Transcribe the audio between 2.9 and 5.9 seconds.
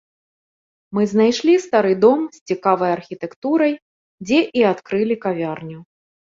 архітэктурай, дзе і адкрылі кавярню.